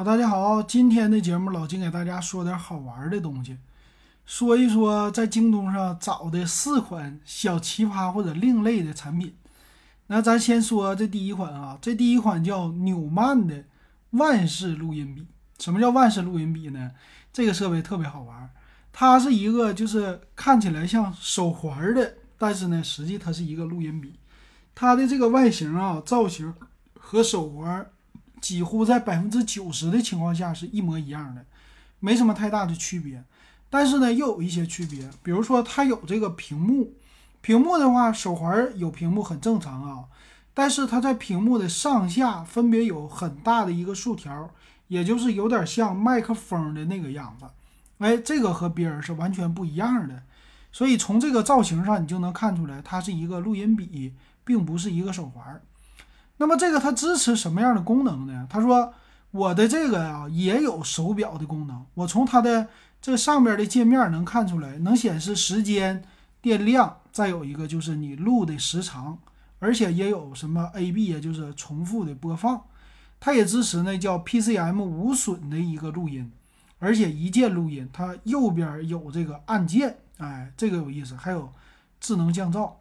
[0.00, 3.58] 好，大家好，今天的节目老金给大家说点好玩的东西，
[4.24, 9.36] 说一说在京东上找的四款小奇葩或者另类的产品。
[10.06, 13.64] 那咱先说这第一款啊，这第一款叫纽曼的
[14.12, 15.26] 万式录音笔。
[15.58, 16.92] 什么叫万式录音笔呢？
[17.30, 18.48] 这个设备特别好玩，
[18.94, 24.18] 它是一个就是看起来像手环的，但是呢，实际它是一个录音笔。
[24.74, 26.54] 它的这个外形啊，造型
[26.98, 27.86] 和手环。
[28.40, 31.44] 几乎在百分之九十的情况下是一模一样的，
[31.98, 33.22] 没什么太大的区别。
[33.68, 36.94] 但是呢，又有一些区别，比如说它有这个屏幕，
[37.40, 40.04] 屏幕的话，手环有屏幕很正常啊。
[40.52, 44.50] 但是它在屏幕的上下分别有很大的一个竖条，
[44.88, 47.46] 也就是有点像麦克风的那个样子。
[47.98, 50.22] 哎，这个和别人是完全不一样的。
[50.72, 54.14] 所以从这个造型上，你就能看出来，它是一个录音笔，
[54.44, 55.62] 并不是一个手环。
[56.40, 58.46] 那么这个它支持什么样的功能呢？
[58.48, 58.94] 他说
[59.30, 62.66] 我的这个呀也有手表的功能，我从它的
[63.02, 66.02] 这上边的界面能看出来，能显示时间、
[66.40, 69.18] 电量，再有一个就是你录的时长，
[69.58, 72.62] 而且也有什么 A/B，也就是重复的播放。
[73.20, 76.32] 它也支持呢叫 PCM 无损的一个录音，
[76.78, 81.14] 而且一键录音，它右边有这个按键，哎，这个有意思。
[81.14, 81.52] 还有
[82.00, 82.72] 智能降噪。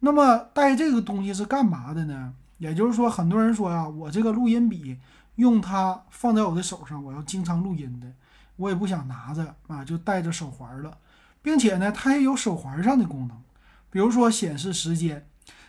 [0.00, 2.34] 那么带这个东西是干嘛的呢？
[2.58, 4.98] 也就是说，很多人说啊，我这个录音笔
[5.36, 8.12] 用它放在我的手上，我要经常录音的，
[8.56, 10.98] 我也不想拿着啊，就带着手环了，
[11.40, 13.36] 并且呢，它也有手环上的功能，
[13.90, 15.26] 比如说显示时间，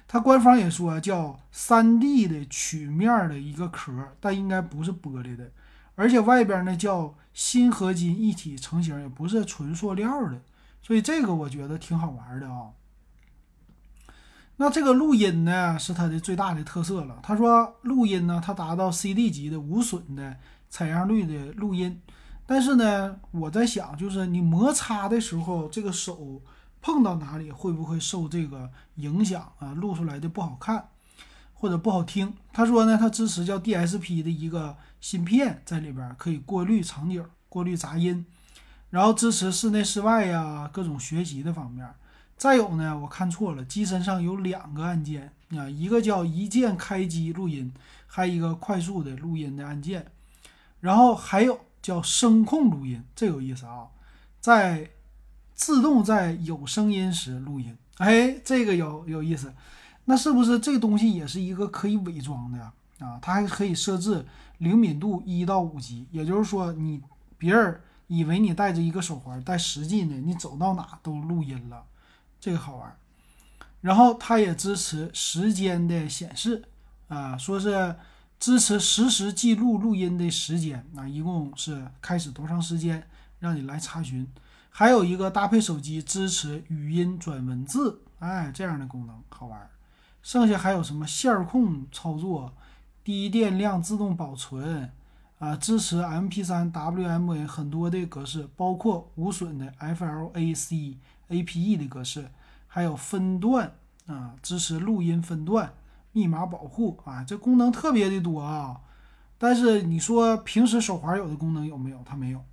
[0.07, 5.51] 它官方也说叫三 D 的曲面的一个壳，但应该不是玻璃的，
[5.93, 10.41] 而且外边呢叫锌合金一体成型，也不是纯塑料的，
[10.81, 12.71] 所以这个我觉得挺好玩的啊。
[14.61, 17.17] 那这个录音呢，是它的最大的特色了。
[17.23, 20.35] 他说，录音呢，它达到 CD 级的无损的
[20.69, 22.01] 采样率的录音。
[22.45, 26.41] 但是呢，我在想，就是你摩擦的时候，这个手
[26.81, 29.71] 碰到哪里，会不会受这个影响啊？
[29.75, 30.89] 录出来的不好看
[31.53, 32.33] 或者不好听。
[32.51, 38.25] 他说呢，它支持叫 DSP 的一个芯片在里边，可以过滤场景、过滤杂音，
[38.89, 41.87] 然后支持室内、室外呀各种学习的方面。
[42.39, 47.73] 再有呢，我看错了，机身上有两个按键啊，一个叫一键开机录音，
[48.07, 50.09] 还有一个快速的录音的按键，
[50.79, 53.87] 然后还有叫声控录音，这有意思啊，
[54.39, 54.89] 在
[55.53, 59.53] 自动在有声音时录音，哎，这个有有意思，
[60.05, 62.71] 那是不是这东西也是一个可以伪装的
[63.05, 63.19] 啊？
[63.21, 64.25] 它还可以设置
[64.59, 67.01] 灵敏度一到五级，也就是说你
[67.37, 71.83] 别人以为你戴着一个手环，但实际呢，你走到哪都录音了。
[72.39, 72.97] 这个好玩，
[73.81, 76.63] 然后它也支持时间的显示
[77.07, 77.95] 啊，说是
[78.39, 83.05] 支持实时记录录音的时间啊，一共是开始多长时间，
[83.39, 84.25] 让你来查询。
[84.69, 89.69] 还有一个搭配手机支持语音转文字，哎，这样的功能好玩。
[90.21, 92.53] 剩下还有什么线控操作、
[93.03, 94.91] 低电量自动保存
[95.39, 100.95] 啊，支持 MP3、WMA 很多的格式，包括无损的 FLAC。
[101.29, 102.29] APE 的格式，
[102.67, 103.73] 还有分段
[104.07, 105.73] 啊，支持录音分段、
[106.11, 108.81] 密码保护啊，这功能特别的多啊。
[109.37, 112.01] 但是你说平时手环有的功能有没有？
[112.03, 112.43] 它没有。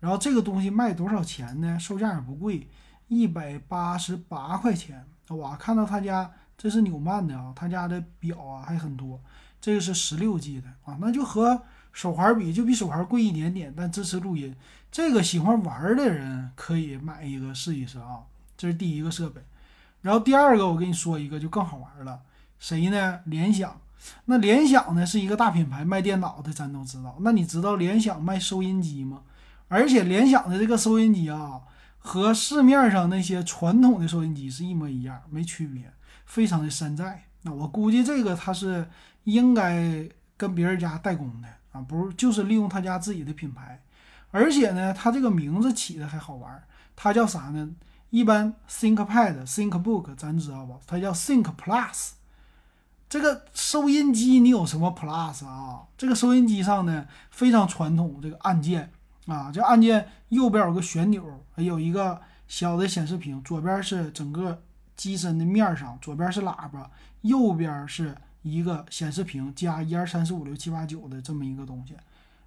[0.00, 1.78] 然后这个东西卖多少钱呢？
[1.78, 2.68] 售价也不贵，
[3.08, 5.06] 一百八十八块钱。
[5.28, 9.20] 我看到他家这是纽曼的啊，他家的表啊还很多。
[9.60, 11.62] 这个是十六 G 的啊，那就和
[11.98, 14.54] 手环比，就比手环贵一点点，但支持录音。
[14.88, 18.20] 这个喜欢玩的人可以买一个试一试啊，
[18.56, 19.40] 这是第一个设备。
[20.02, 22.20] 然后第二个，我跟你说一个就更好玩了，
[22.60, 23.18] 谁呢？
[23.24, 23.80] 联想。
[24.26, 27.16] 那联想呢是一个大品牌，卖电脑的咱都知道。
[27.22, 29.22] 那你知道联想卖收音机吗？
[29.66, 31.62] 而且联想的这个收音机啊，
[31.98, 35.92] 和市面上那些传统的收音机是一模一样，没区别，
[36.24, 37.24] 非常的山寨。
[37.42, 38.88] 那我估计这个它是
[39.24, 43.82] 应该跟别人家代工的啊，不是就是利用他家自己的品牌。
[44.30, 46.62] 而且呢，它这个名字起的还好玩，
[46.94, 47.70] 它叫啥呢？
[48.10, 50.76] 一般 ThinkPad、ThinkBook 咱知道吧？
[50.86, 52.10] 它叫 Think Plus。
[53.08, 55.84] 这个收音机你有什么 Plus 啊？
[55.96, 58.92] 这个收音机上呢非常传统，这个按键
[59.26, 64.62] 啊，这按键右边有个旋钮，还有一个小的显示屏，左边是整个
[64.94, 66.90] 机身的面上，左边是喇叭，
[67.22, 71.94] 右边是一个显示屏加一二三四五六七八九的这么一个东西。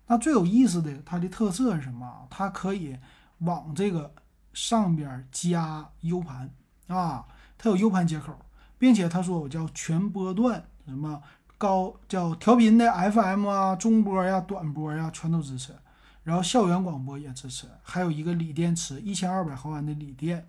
[0.07, 2.27] 那最有意思的，它的特色是什么？
[2.29, 2.97] 它可以
[3.39, 4.13] 往这个
[4.53, 6.49] 上边加 U 盘
[6.88, 7.25] 啊，
[7.57, 8.38] 它有 U 盘接口，
[8.77, 11.21] 并且他说我叫全波段什么
[11.57, 15.73] 高叫调频的 FM 啊、中波呀、短波呀，全都支持。
[16.23, 20.47] 然后校园广播也支持，还有一个锂电池，一千二百毫安的锂电，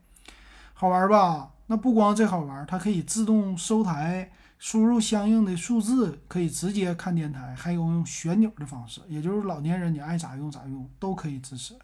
[0.75, 1.51] 好玩吧？
[1.67, 4.33] 那不光这好玩，它可以自动收台，
[4.63, 11.75] 输入相应的数字，可以直接看电台，还有用旋钮的方式，也就是老年人你爱咋用咋用都可以支持。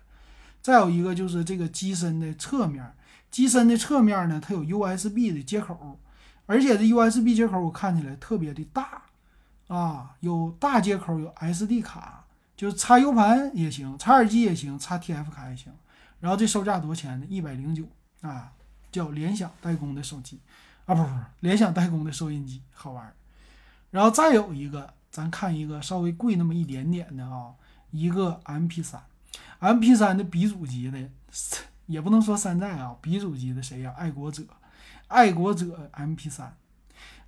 [0.62, 2.94] 再有一个就是这个机身的侧面，
[3.32, 5.98] 机身的侧面呢，它有 USB 的接口，
[6.46, 9.02] 而且这 USB 接口我看起来特别的大
[9.66, 12.26] 啊，有大接口，有 SD 卡。
[12.56, 15.72] 就是插 U 盘也行，插耳机也行，插 TF 卡也行。
[16.20, 17.26] 然后这售价多少钱呢？
[17.28, 17.88] 一百零九
[18.20, 18.52] 啊，
[18.92, 20.38] 叫联想代工的手机
[20.88, 21.08] 啊，不不，
[21.40, 23.12] 联想代工的收音机，好玩。
[23.90, 27.52] 然后再有一个，咱看一个稍微贵那么一点点的啊，
[27.90, 30.98] 一个 MP3，MP3 的鼻祖级的，
[31.86, 33.94] 也不能说山寨啊，鼻祖级的谁呀？
[33.98, 34.42] 爱国者，
[35.08, 36.48] 爱国者 MP3。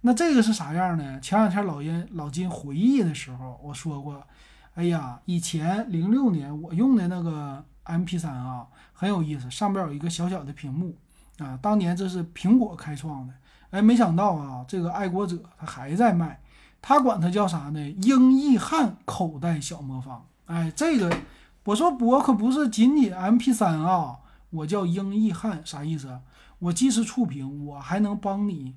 [0.00, 1.20] 那这个是啥样呢？
[1.20, 4.26] 前两天老金老金回忆的时候，我说过。
[4.74, 10.96] 哎呀，以前零六年我用的那个 MP3 啊，很有意思，上边有一个小小的屏幕
[11.38, 11.58] 啊。
[11.60, 13.34] 当年这是苹果开创的，
[13.70, 16.40] 哎，没想到啊，这个爱国者他还在卖，
[16.82, 17.90] 他管它叫啥呢？
[18.02, 20.24] 英译汉口袋小魔方。
[20.46, 21.16] 哎，这个
[21.64, 24.18] 我说我可不是仅仅 MP3 啊，
[24.50, 26.20] 我叫英译汉，啥意思？
[26.58, 28.74] 我既是触屏，我还能帮你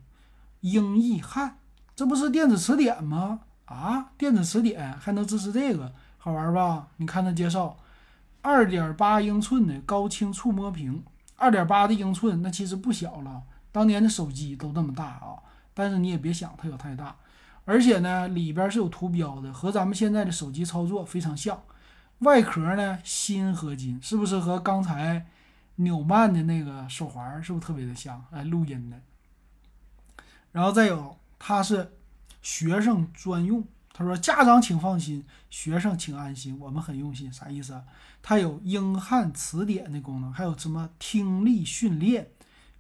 [0.62, 1.58] 英译汉，
[1.96, 3.40] 这不是电子词典吗？
[3.66, 6.88] 啊，电子词典还能支持这个，好玩吧？
[6.98, 7.78] 你看它介绍，
[8.42, 11.04] 二点八英寸的高清触摸屏，
[11.36, 13.42] 二点八的英寸那其实不小了，
[13.74, 15.36] 当年的手机都这么大啊。
[15.74, 17.14] 但是你也别想它有太大，
[17.66, 21.62] 而且呢里边是有图标的，和咱们现在的手机操作非常像。
[22.20, 25.26] 外壳呢锌合金，是不是和刚才
[25.76, 28.24] 纽曼的那个手环是不是特别的像？
[28.32, 28.98] 哎，录音的。
[30.54, 31.92] 然后再有它是。
[32.42, 37.82] 学生专用，他说：“家长请放心，学生请安心，我们很用心。”啥意思啊？
[38.22, 42.28] 它有英汉词典的功能，还有什么听力训练，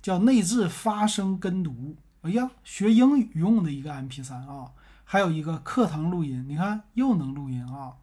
[0.03, 1.95] 叫内置发声跟读。
[2.21, 4.71] 哎呀，学英语用的一个 MP3 啊，
[5.05, 7.94] 还有一个课堂录音，你看又能录音啊。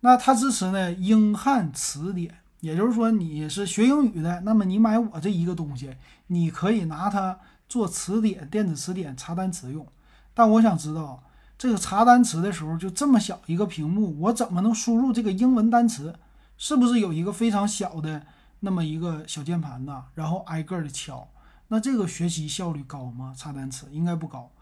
[0.00, 5.96] 那它支持呢英汉词典，也就是说你是学英语的，那么你买我这一个东西，
[6.28, 7.38] 你可以拿它
[7.68, 9.84] 做词典、电子词典查单词用。
[10.32, 11.24] 但我想知道，
[11.58, 16.14] 这个查单词的时候就这么小一个屏幕，我怎么能输入这个英文单词？
[16.56, 18.26] 是不是有一个非常小的
[18.60, 20.06] 那么一个小键盘呢？
[20.14, 21.28] 然后挨个的敲，
[21.68, 23.34] 那这个学习效率高吗？
[23.36, 24.52] 查单词应该不高。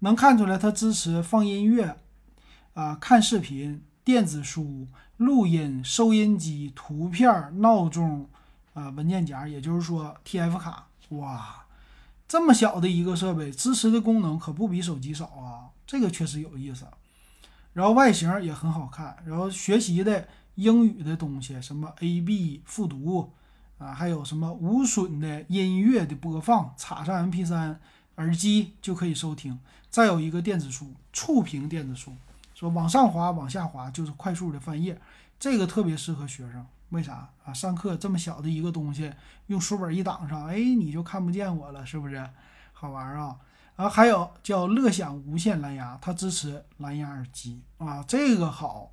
[0.00, 1.96] 能看出来它支持放音乐，
[2.74, 8.28] 啊，看视频、电子书、录音、收音机、图片、闹钟，
[8.74, 11.58] 啊，文件夹，也就是说 TF 卡，哇。
[12.26, 16.86] 这么小的一个设备，支持的功能可不比手机少啊，这个确实有意思。
[17.74, 23.30] 然后外形也很好看，然后学习的英语的东西，什么 A B 复读
[23.78, 27.76] 啊，还有什么无损的音乐的播放，插上 MP3
[28.16, 29.58] 耳机就可以收听。
[29.90, 32.14] 再有一个电子书，触屏电子书，
[32.54, 35.00] 说往上滑往下滑就是快速的翻页，
[35.38, 36.64] 这个特别适合学生。
[36.90, 37.52] 为啥啊？
[37.52, 39.12] 上课这么小的一个东西，
[39.46, 42.28] 用书本一挡上，哎，你就看不见我了，是不是？
[42.72, 43.36] 好玩啊！
[43.76, 48.90] 啊，还有叫乐享无线蓝牙，它支持蓝牙耳机啊，这个好。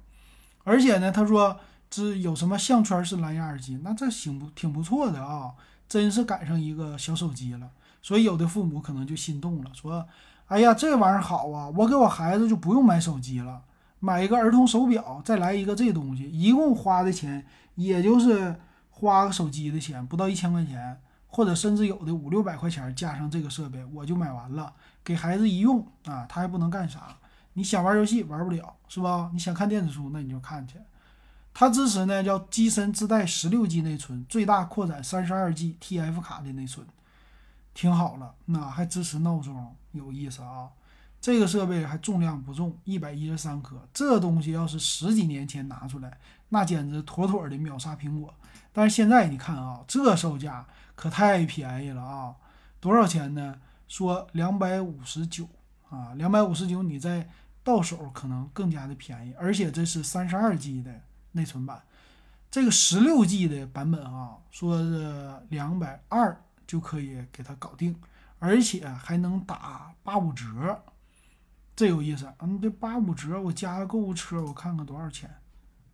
[0.64, 5.54] 而且呢，他说这有什么项圈式蓝牙耳机，那这行不挺不错的啊，
[5.88, 7.70] 真是赶上一个小手机了。
[8.02, 10.08] 所以有的父母可能就心动了，说，
[10.48, 13.62] 哎呀，这玩意儿好啊，我给我孩子就不用买手机了，
[14.00, 17.46] 买一个儿童手表，再来一个这东西，一共花的钱。
[17.76, 18.54] 也就是
[18.90, 24.74] 花个手机的钱，不到一千块钱，或者甚至有的五六百块钱，加上这个设备，我就买完了。
[25.02, 27.16] 给孩子一用啊，他还不能干啥？
[27.54, 29.30] 你想玩游戏玩不了，是吧？
[29.34, 30.76] 你想看电子书，那你就看去。
[31.60, 36.88] 它支持呢，叫机身自带十六 G 内存，最大扩展三十二 G TF 卡的内存，
[37.74, 38.34] 听好了。
[38.46, 40.70] 那还支持闹钟，有意思啊。
[41.20, 43.76] 这个设备还重量不重，一百一十三克。
[43.94, 48.34] 这东西要是十几年前拿出来，那简直妥妥的秒杀苹果。
[48.72, 52.34] 但是现在你看啊，这售价可太便宜了啊！
[52.80, 53.60] 多少钱呢？
[53.90, 55.46] 说两百五十九
[55.90, 57.28] 啊，两百五十九，你在
[57.66, 59.34] 到手可能更加的便宜。
[59.38, 61.02] 而且这是三十二 G 的
[61.32, 61.82] 内存版，
[62.50, 67.96] 这个十六 G 的版本啊，说是两百二就可以给它搞定，
[68.40, 70.84] 而且还能打八五折。
[71.76, 75.34] 这有意思，嗯，这八五折，我加个购物车，我看看多少钱。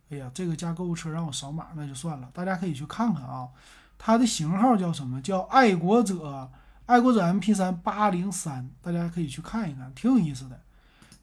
[0.09, 2.29] 哎呀，这个加购物车让我扫码，那就算了。
[2.33, 3.49] 大家可以去看看啊，
[3.97, 5.21] 它的型号叫什么？
[5.21, 6.51] 叫爱国者，
[6.85, 10.61] 爱国者 MP3 八零三，大家可以去看一看，挺有意思的。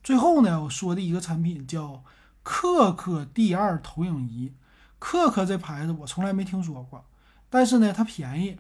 [0.03, 2.03] 最后呢，我说的一个产品叫
[2.43, 4.53] 克克 D 二投影仪。
[4.99, 7.05] 克克这牌子我从来没听说过，
[7.51, 8.57] 但是呢，它便宜，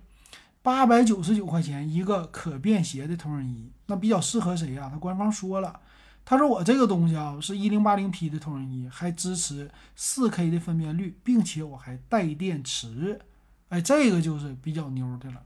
[0.61, 4.89] 八百九十九块钱一个可便携的投影仪，那比较适合谁呀？
[4.93, 5.79] 它官方说了，
[6.25, 13.21] 他说我这个东西啊是一零八零 P 的投影仪，还支持四 K 的分辨率，并且我还带电池，
[13.69, 15.43] 哎，这个就是比较牛的了。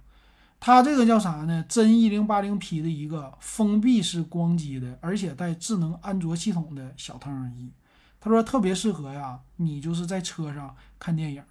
[0.58, 1.62] 它这个叫啥呢？
[1.68, 7.70] 真一零八零 P 的一个封闭式光机的，而且带智能安卓系统的小投影仪。
[8.26, 11.44] 他说特别适合呀，你就是在车上看电影。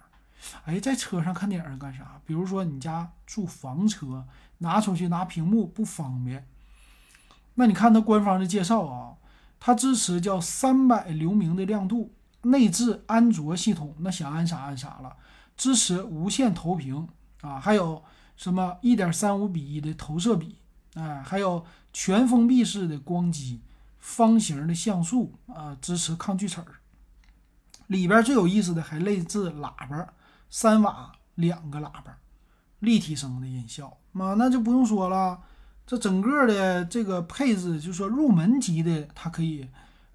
[0.66, 2.20] 哎，在车上看电影干啥？
[2.26, 4.26] 比如说你家住房车，
[4.58, 6.46] 拿出去拿屏幕不方便。
[7.54, 9.14] 那你看它官方的介绍啊，
[9.58, 15.16] 它支持叫三百流明的亮度，内置安卓系统，那想安啥安啥了。
[15.56, 17.08] 支持无线投屏
[17.40, 18.04] 啊，还有
[18.36, 20.58] 什么一点三五比一的投射比，
[20.92, 21.64] 哎，还有
[21.94, 23.62] 全封闭式的光机。
[24.06, 26.66] 方形的像素啊，支持抗锯齿儿。
[27.88, 30.08] 里边最有意思的还内置喇叭，
[30.48, 32.16] 三瓦两个喇叭，
[32.78, 35.40] 立体声的音效啊，那就不用说了。
[35.84, 39.68] 这整个的这个配置，就说入门级的，它可以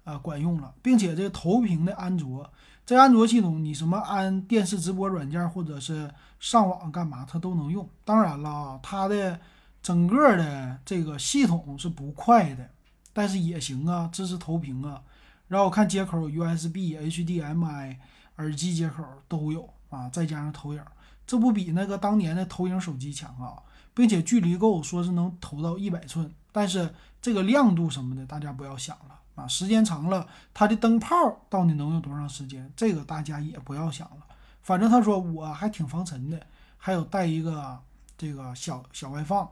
[0.04, 2.50] 啊管用了，并且这个投屏的安卓，
[2.86, 7.86] 在安卓系统，你什么安电视直播软件或者是上网干嘛，它都能用。
[8.06, 9.38] 当然了啊，它的
[9.82, 12.70] 整个的这个系统是不快的。
[13.12, 15.02] 但是也行啊，支持投屏啊，
[15.48, 17.96] 然后我看接口 USB、HDMI
[18.36, 20.82] 耳机接口都有啊，再加上投影，
[21.26, 31.14] 这不比那个当年的投影手机强啊，并且距离够，说是能投到一百寸，但是这个亮度什么的，大家不要想了啊，时间长了，它的灯泡
[31.48, 34.26] 到底能用多长时间，这个大家也不要想了。
[34.62, 36.40] 反正他说我还挺防尘的，
[36.78, 37.78] 还有带一个
[38.16, 39.48] 这个小小外放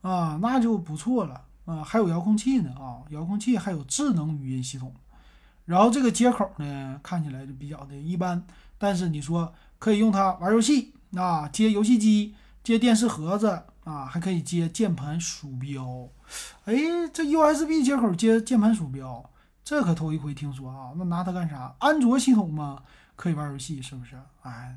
[0.00, 1.44] 啊，那就不错了。
[1.68, 4.94] 啊，还有遥控器呢啊，遥控器还有智能语音系统，
[5.66, 8.42] 然后这个接口呢看起来就比较的一般，
[8.78, 12.34] 但是你说可以用它玩游戏啊，接游戏机，
[12.64, 16.08] 接电视盒子啊，还可以接键盘鼠标，
[16.64, 16.74] 哎，
[17.12, 19.28] 这 USB 接口接键盘鼠标，
[19.62, 21.76] 这可头一回听说啊，那拿它干啥？
[21.80, 22.82] 安卓系统嘛，
[23.14, 24.18] 可以玩游戏是不是？
[24.40, 24.74] 哎，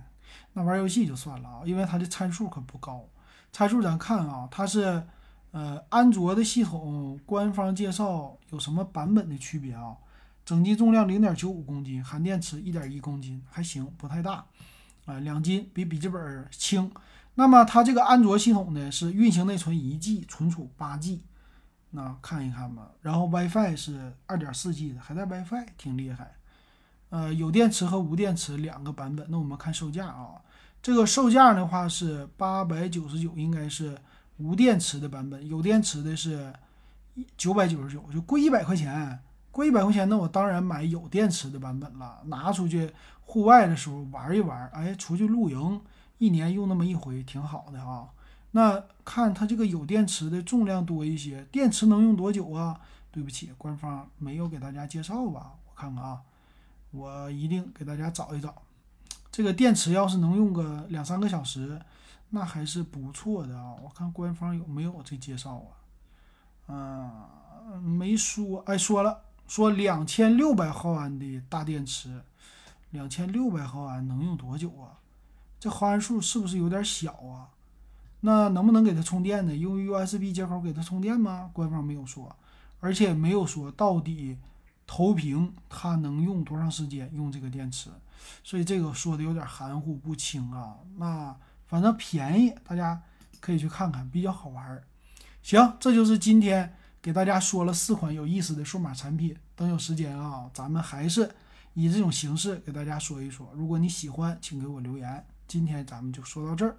[0.52, 3.08] 那玩游戏就算了啊，因为它的参数可不高，
[3.54, 5.02] 参数咱看啊，它是。
[5.52, 9.98] 呃，安卓的系统官方介绍有什么版本的区别啊？
[10.46, 14.46] 整机重量零点九五公斤，含电池一点一公斤，还行，不太大。
[15.06, 16.90] 啊，两斤比笔记本轻。
[17.36, 21.22] 那么它这个安卓系统呢是运行内存一 G，存储八 G。
[21.90, 22.90] 那看一看吧。
[23.02, 26.34] 然后 WiFi 是二点四 G 的，还带 WiFi，挺厉害。
[27.10, 29.28] 呃，有电池和无电池两个版本。
[29.30, 30.40] 那我们看售价啊，
[30.82, 33.98] 这个售价的话是八百九十九，应该是。
[34.42, 36.52] 无电池的版本，有电池的是
[37.38, 39.20] 九百九十九，就贵一百块钱，
[39.52, 42.22] 贵一百块钱，那我当然买有电池的版本了。
[42.26, 42.92] 拿出去
[43.26, 45.82] 户外的时候玩一玩，哎，出去露营，
[46.18, 48.08] 一年用那么一回，挺好的啊。
[48.52, 52.80] 那看它这个有电池的重量多一些，电池能用多久啊？
[53.12, 55.54] 对不起，官方没有给大家介绍吧？
[55.66, 56.22] 我看看啊，
[56.92, 58.56] 我一定给大家找一找。
[59.32, 61.80] 这个电池要是能用个两三个小时。
[62.34, 65.76] 那还是不错的啊，我看官方有没有这介绍啊？
[66.70, 68.60] 嗯，没说。
[68.66, 72.24] 哎，说了，说两千六百毫安的大电池，
[72.92, 75.00] 两千六百毫安能用多久啊？
[75.60, 77.50] 这毫安数是不是有点小啊？
[78.22, 79.54] 那能不能给它充电呢？
[79.54, 81.50] 用 USB 接口给它充电吗？
[81.52, 82.34] 官方没有说，
[82.80, 84.38] 而且没有说到底
[84.88, 87.90] 投屏它能用多长时间用这个电池，
[88.42, 90.78] 所以这个说的有点含糊不清啊。
[90.96, 91.36] 那。
[91.72, 93.02] 反正便宜，大家
[93.40, 94.84] 可以去看看，比较好玩儿。
[95.42, 99.34] 行，这就是今天给大家说了四款有意思的数码产品。
[99.56, 101.32] 等有时间啊，咱们还是
[101.74, 103.50] 以这种形式给大家说一说。
[103.56, 105.26] 如果你喜欢，请给我留言。
[105.48, 106.76] 今天咱们就说到这儿。